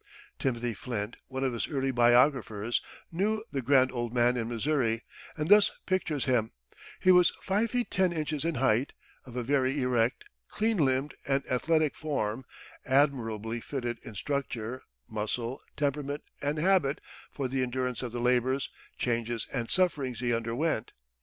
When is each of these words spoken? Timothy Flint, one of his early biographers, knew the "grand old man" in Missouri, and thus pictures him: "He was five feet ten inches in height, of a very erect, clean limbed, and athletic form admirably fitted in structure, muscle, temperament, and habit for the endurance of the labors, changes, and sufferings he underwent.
Timothy 0.39 0.73
Flint, 0.73 1.17
one 1.27 1.43
of 1.43 1.53
his 1.53 1.67
early 1.67 1.91
biographers, 1.91 2.81
knew 3.11 3.43
the 3.51 3.61
"grand 3.61 3.91
old 3.91 4.15
man" 4.15 4.35
in 4.35 4.47
Missouri, 4.49 5.03
and 5.37 5.47
thus 5.47 5.69
pictures 5.85 6.25
him: 6.25 6.53
"He 6.99 7.11
was 7.11 7.33
five 7.43 7.69
feet 7.69 7.91
ten 7.91 8.11
inches 8.11 8.43
in 8.43 8.55
height, 8.55 8.93
of 9.25 9.35
a 9.35 9.43
very 9.43 9.79
erect, 9.79 10.23
clean 10.49 10.77
limbed, 10.77 11.13
and 11.27 11.45
athletic 11.51 11.93
form 11.95 12.45
admirably 12.83 13.61
fitted 13.61 13.99
in 14.01 14.15
structure, 14.15 14.81
muscle, 15.07 15.61
temperament, 15.77 16.23
and 16.41 16.57
habit 16.57 16.99
for 17.31 17.47
the 17.47 17.61
endurance 17.61 18.01
of 18.01 18.11
the 18.11 18.19
labors, 18.19 18.71
changes, 18.97 19.47
and 19.53 19.69
sufferings 19.69 20.19
he 20.19 20.33
underwent. 20.33 20.93